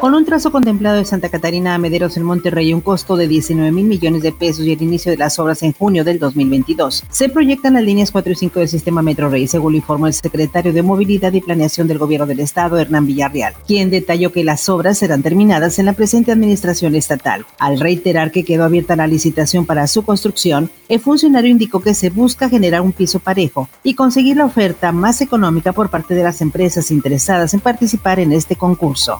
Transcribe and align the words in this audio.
Con 0.00 0.14
un 0.14 0.24
trazo 0.24 0.52
contemplado 0.52 0.96
de 0.96 1.04
Santa 1.04 1.28
Catarina 1.28 1.74
a 1.74 1.78
Mederos 1.78 2.16
en 2.16 2.22
Monterrey, 2.22 2.72
un 2.72 2.80
costo 2.80 3.16
de 3.16 3.26
19 3.26 3.72
mil 3.72 3.84
millones 3.84 4.22
de 4.22 4.30
pesos 4.30 4.64
y 4.64 4.70
el 4.70 4.80
inicio 4.80 5.10
de 5.10 5.18
las 5.18 5.40
obras 5.40 5.60
en 5.64 5.72
junio 5.72 6.04
del 6.04 6.20
2022, 6.20 7.02
se 7.10 7.28
proyectan 7.28 7.74
las 7.74 7.82
líneas 7.82 8.12
4 8.12 8.32
y 8.32 8.36
5 8.36 8.60
del 8.60 8.68
sistema 8.68 9.02
Metro 9.02 9.28
Rey, 9.28 9.48
según 9.48 9.72
lo 9.72 9.78
informó 9.78 10.06
el 10.06 10.14
secretario 10.14 10.72
de 10.72 10.84
Movilidad 10.84 11.32
y 11.32 11.40
Planeación 11.40 11.88
del 11.88 11.98
Gobierno 11.98 12.26
del 12.26 12.38
Estado, 12.38 12.78
Hernán 12.78 13.06
Villarreal, 13.06 13.54
quien 13.66 13.90
detalló 13.90 14.30
que 14.30 14.44
las 14.44 14.68
obras 14.68 14.98
serán 14.98 15.22
terminadas 15.22 15.80
en 15.80 15.86
la 15.86 15.94
presente 15.94 16.30
administración 16.30 16.94
estatal. 16.94 17.44
Al 17.58 17.80
reiterar 17.80 18.30
que 18.30 18.44
quedó 18.44 18.62
abierta 18.64 18.94
la 18.94 19.08
licitación 19.08 19.66
para 19.66 19.88
su 19.88 20.02
construcción, 20.04 20.70
el 20.88 21.00
funcionario 21.00 21.50
indicó 21.50 21.80
que 21.80 21.94
se 21.94 22.10
busca 22.10 22.48
generar 22.48 22.82
un 22.82 22.92
piso 22.92 23.18
parejo 23.18 23.68
y 23.82 23.94
conseguir 23.94 24.36
la 24.36 24.44
oferta 24.44 24.92
más 24.92 25.20
económica 25.22 25.72
por 25.72 25.90
parte 25.90 26.14
de 26.14 26.22
las 26.22 26.40
empresas 26.40 26.92
interesadas 26.92 27.52
en 27.52 27.60
participar 27.60 28.20
en 28.20 28.32
este 28.32 28.54
concurso. 28.54 29.18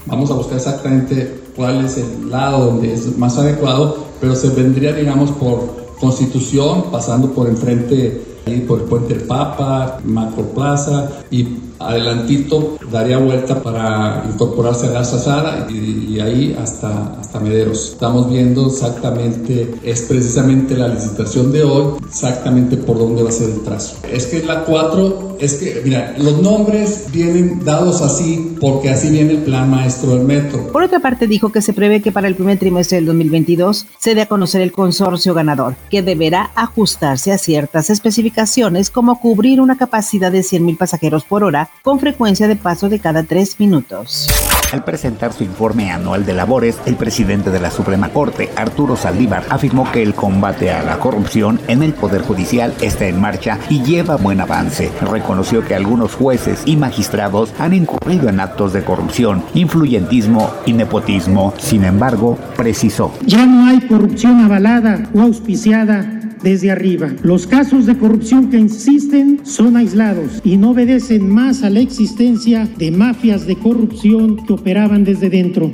Exactamente 0.68 1.40
cuál 1.56 1.84
es 1.84 1.96
el 1.96 2.30
lado 2.30 2.66
donde 2.66 2.92
es 2.92 3.16
más 3.16 3.36
adecuado, 3.38 3.96
pero 4.20 4.34
se 4.34 4.50
vendría, 4.50 4.92
digamos, 4.92 5.30
por 5.32 5.88
constitución, 5.98 6.84
pasando 6.92 7.32
por 7.32 7.48
enfrente, 7.48 8.22
ahí 8.46 8.60
por 8.60 8.80
el 8.80 8.84
puente 8.86 9.14
del 9.14 9.24
Papa, 9.24 10.00
Macro 10.04 10.44
Plaza 10.54 11.10
y 11.30 11.46
adelantito 11.78 12.78
daría 12.90 13.18
vuelta 13.18 13.62
para 13.62 14.24
incorporarse 14.28 14.86
a 14.86 14.90
Garza 14.90 15.18
Sara 15.18 15.66
y, 15.70 16.18
ahí 16.20 16.56
hasta, 16.60 17.14
hasta 17.20 17.40
Mederos. 17.40 17.90
Estamos 17.92 18.30
viendo 18.30 18.66
exactamente, 18.66 19.74
es 19.82 20.02
precisamente 20.02 20.76
la 20.76 20.88
licitación 20.88 21.52
de 21.52 21.62
hoy, 21.62 21.98
exactamente 22.06 22.76
por 22.76 22.98
dónde 22.98 23.22
va 23.22 23.28
a 23.28 23.32
ser 23.32 23.50
el 23.50 23.60
trazo. 23.62 23.96
Es 24.10 24.26
que 24.26 24.42
la 24.42 24.64
4, 24.64 25.36
es 25.40 25.54
que, 25.54 25.80
mira, 25.84 26.14
los 26.18 26.42
nombres 26.42 27.06
vienen 27.12 27.64
dados 27.64 28.02
así 28.02 28.56
porque 28.60 28.90
así 28.90 29.10
viene 29.10 29.32
el 29.32 29.38
plan 29.38 29.70
maestro 29.70 30.14
del 30.14 30.24
metro. 30.24 30.72
Por 30.72 30.82
otra 30.82 31.00
parte, 31.00 31.26
dijo 31.26 31.50
que 31.50 31.62
se 31.62 31.72
prevé 31.72 32.02
que 32.02 32.12
para 32.12 32.28
el 32.28 32.34
primer 32.34 32.58
trimestre 32.58 32.96
del 32.96 33.06
2022 33.06 33.86
se 33.98 34.14
dé 34.14 34.22
a 34.22 34.26
conocer 34.26 34.60
el 34.62 34.72
consorcio 34.72 35.34
ganador, 35.34 35.76
que 35.90 36.02
deberá 36.02 36.50
ajustarse 36.54 37.32
a 37.32 37.38
ciertas 37.38 37.90
especificaciones 37.90 38.90
como 38.90 39.20
cubrir 39.20 39.60
una 39.60 39.76
capacidad 39.76 40.32
de 40.32 40.40
100.000 40.40 40.76
pasajeros 40.76 41.24
por 41.24 41.44
hora 41.44 41.67
con 41.82 42.00
frecuencia 42.00 42.48
de 42.48 42.56
paso 42.56 42.88
de 42.88 42.98
cada 42.98 43.22
tres 43.22 43.58
minutos. 43.58 44.28
Al 44.72 44.84
presentar 44.84 45.32
su 45.32 45.44
informe 45.44 45.90
anual 45.90 46.26
de 46.26 46.34
labores, 46.34 46.78
el 46.84 46.96
presidente 46.96 47.50
de 47.50 47.60
la 47.60 47.70
Suprema 47.70 48.10
Corte, 48.10 48.50
Arturo 48.54 48.96
Saldívar, 48.96 49.44
afirmó 49.48 49.90
que 49.90 50.02
el 50.02 50.14
combate 50.14 50.70
a 50.70 50.82
la 50.82 50.98
corrupción 50.98 51.58
en 51.68 51.82
el 51.82 51.94
Poder 51.94 52.20
Judicial 52.20 52.74
está 52.82 53.06
en 53.06 53.18
marcha 53.18 53.58
y 53.70 53.82
lleva 53.82 54.16
buen 54.16 54.42
avance. 54.42 54.92
Reconoció 55.00 55.64
que 55.64 55.74
algunos 55.74 56.14
jueces 56.14 56.60
y 56.66 56.76
magistrados 56.76 57.54
han 57.58 57.72
incurrido 57.72 58.28
en 58.28 58.40
actos 58.40 58.74
de 58.74 58.84
corrupción, 58.84 59.42
influyentismo 59.54 60.52
y 60.66 60.74
nepotismo. 60.74 61.54
Sin 61.56 61.84
embargo, 61.84 62.36
precisó. 62.54 63.14
Ya 63.24 63.46
no 63.46 63.66
hay 63.68 63.80
corrupción 63.88 64.44
avalada 64.44 65.08
o 65.14 65.22
auspiciada 65.22 66.17
desde 66.42 66.70
arriba. 66.70 67.08
Los 67.22 67.46
casos 67.46 67.86
de 67.86 67.96
corrupción 67.96 68.50
que 68.50 68.58
insisten 68.58 69.40
son 69.44 69.76
aislados 69.76 70.40
y 70.44 70.56
no 70.56 70.70
obedecen 70.70 71.28
más 71.28 71.62
a 71.62 71.70
la 71.70 71.80
existencia 71.80 72.68
de 72.76 72.90
mafias 72.90 73.46
de 73.46 73.56
corrupción 73.56 74.44
que 74.46 74.52
operaban 74.52 75.04
desde 75.04 75.30
dentro. 75.30 75.70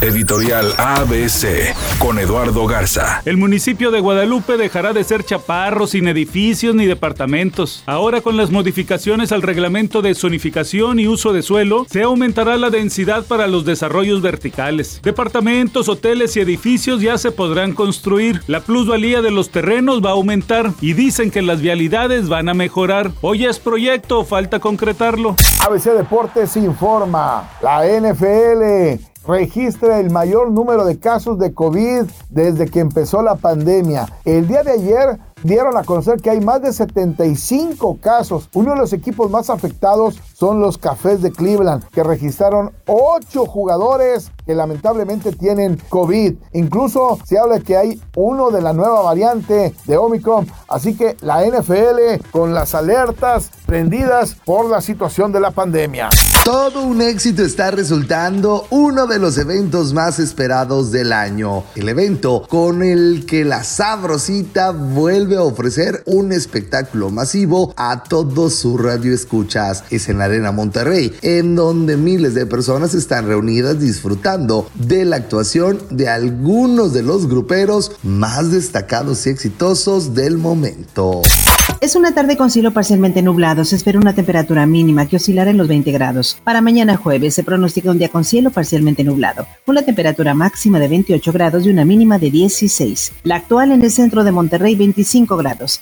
Editorial 0.00 0.72
ABC 0.78 1.74
con 1.98 2.20
Eduardo 2.20 2.66
Garza. 2.68 3.20
El 3.24 3.36
municipio 3.36 3.90
de 3.90 3.98
Guadalupe 3.98 4.56
dejará 4.56 4.92
de 4.92 5.02
ser 5.02 5.24
chaparro 5.24 5.88
sin 5.88 6.06
edificios 6.06 6.74
ni 6.76 6.86
departamentos. 6.86 7.82
Ahora 7.84 8.20
con 8.20 8.36
las 8.36 8.52
modificaciones 8.52 9.32
al 9.32 9.42
reglamento 9.42 10.00
de 10.00 10.14
zonificación 10.14 11.00
y 11.00 11.08
uso 11.08 11.32
de 11.32 11.42
suelo, 11.42 11.84
se 11.90 12.02
aumentará 12.02 12.56
la 12.56 12.70
densidad 12.70 13.26
para 13.26 13.48
los 13.48 13.64
desarrollos 13.64 14.22
verticales. 14.22 15.00
Departamentos, 15.02 15.88
hoteles 15.88 16.36
y 16.36 16.40
edificios 16.40 17.00
ya 17.00 17.18
se 17.18 17.32
podrán 17.32 17.72
construir. 17.72 18.40
La 18.46 18.60
plusvalía 18.60 19.20
de 19.20 19.32
los 19.32 19.50
terrenos 19.50 19.97
va 20.04 20.10
a 20.10 20.14
aumentar 20.14 20.72
y 20.80 20.92
dicen 20.92 21.30
que 21.30 21.42
las 21.42 21.60
vialidades 21.60 22.28
van 22.28 22.48
a 22.48 22.54
mejorar. 22.54 23.10
Hoy 23.20 23.46
es 23.46 23.58
proyecto, 23.58 24.24
falta 24.24 24.60
concretarlo. 24.60 25.36
ABC 25.66 25.92
Deportes 25.92 26.56
informa. 26.56 27.48
La 27.62 27.84
NFL 27.86 29.00
registra 29.28 30.00
el 30.00 30.10
mayor 30.10 30.50
número 30.50 30.86
de 30.86 30.98
casos 30.98 31.38
de 31.38 31.52
COVID 31.52 32.04
desde 32.30 32.66
que 32.66 32.80
empezó 32.80 33.22
la 33.22 33.36
pandemia. 33.36 34.08
El 34.24 34.48
día 34.48 34.62
de 34.62 34.72
ayer 34.72 35.18
dieron 35.42 35.76
a 35.76 35.84
conocer 35.84 36.20
que 36.20 36.30
hay 36.30 36.40
más 36.40 36.62
de 36.62 36.72
75 36.72 37.98
casos. 38.00 38.48
Uno 38.54 38.70
de 38.72 38.78
los 38.78 38.92
equipos 38.94 39.30
más 39.30 39.50
afectados 39.50 40.18
son 40.32 40.60
los 40.60 40.78
Cafés 40.78 41.20
de 41.20 41.30
Cleveland, 41.30 41.84
que 41.90 42.02
registraron 42.02 42.72
8 42.86 43.44
jugadores 43.44 44.32
que 44.48 44.54
lamentablemente 44.54 45.32
tienen 45.32 45.78
COVID. 45.90 46.32
Incluso 46.54 47.18
se 47.26 47.38
habla 47.38 47.60
que 47.60 47.76
hay 47.76 48.00
uno 48.16 48.50
de 48.50 48.62
la 48.62 48.72
nueva 48.72 49.02
variante 49.02 49.74
de 49.84 49.96
Omicron. 49.98 50.46
Así 50.68 50.96
que 50.96 51.18
la 51.20 51.44
NFL 51.44 52.24
con 52.30 52.54
las 52.54 52.74
alertas 52.74 53.50
prendidas 53.66 54.36
por 54.46 54.70
la 54.70 54.80
situación 54.80 55.32
de 55.32 55.40
la 55.40 55.50
pandemia. 55.50 56.08
Todo 56.46 56.82
un 56.82 57.02
éxito 57.02 57.42
está 57.42 57.70
resultando 57.70 58.64
uno 58.70 59.06
de 59.06 59.18
los 59.18 59.36
eventos 59.36 59.92
más 59.92 60.18
esperados 60.18 60.90
del 60.92 61.12
año. 61.12 61.64
El 61.74 61.90
evento 61.90 62.46
con 62.48 62.82
el 62.82 63.26
que 63.26 63.44
la 63.44 63.64
sabrosita 63.64 64.70
vuelve 64.70 65.36
a 65.36 65.42
ofrecer 65.42 66.02
un 66.06 66.32
espectáculo 66.32 67.10
masivo 67.10 67.74
a 67.76 68.02
todos 68.02 68.54
sus 68.54 68.80
radioescuchas. 68.80 69.84
Es 69.90 70.08
en 70.08 70.16
la 70.16 70.24
Arena 70.24 70.52
Monterrey, 70.52 71.14
en 71.20 71.54
donde 71.54 71.98
miles 71.98 72.32
de 72.32 72.46
personas 72.46 72.94
están 72.94 73.26
reunidas 73.26 73.78
disfrutando 73.78 74.37
de 74.46 75.04
la 75.04 75.16
actuación 75.16 75.78
de 75.90 76.08
algunos 76.08 76.92
de 76.92 77.02
los 77.02 77.28
gruperos 77.28 77.92
más 78.02 78.52
destacados 78.52 79.26
y 79.26 79.30
exitosos 79.30 80.14
del 80.14 80.38
momento. 80.38 81.22
Es 81.80 81.96
una 81.96 82.12
tarde 82.12 82.36
con 82.36 82.50
cielo 82.50 82.72
parcialmente 82.72 83.22
nublado. 83.22 83.64
Se 83.64 83.76
espera 83.76 83.98
una 83.98 84.14
temperatura 84.14 84.66
mínima 84.66 85.06
que 85.06 85.16
oscilará 85.16 85.50
en 85.50 85.56
los 85.56 85.68
20 85.68 85.90
grados. 85.92 86.38
Para 86.44 86.60
mañana 86.60 86.96
jueves 86.96 87.34
se 87.34 87.44
pronostica 87.44 87.90
un 87.90 87.98
día 87.98 88.08
con 88.08 88.24
cielo 88.24 88.50
parcialmente 88.50 89.04
nublado, 89.04 89.46
con 89.64 89.74
la 89.74 89.82
temperatura 89.82 90.34
máxima 90.34 90.78
de 90.78 90.88
28 90.88 91.32
grados 91.32 91.66
y 91.66 91.70
una 91.70 91.84
mínima 91.84 92.18
de 92.18 92.30
16. 92.30 93.12
La 93.24 93.36
actual 93.36 93.72
en 93.72 93.82
el 93.82 93.90
centro 93.90 94.24
de 94.24 94.32
Monterrey 94.32 94.76
25 94.76 95.36
grados. 95.36 95.80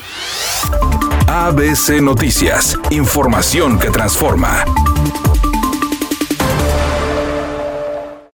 ABC 1.29 2.01
Noticias. 2.03 2.79
Información 2.91 3.79
que 3.79 3.91
transforma. 3.91 4.65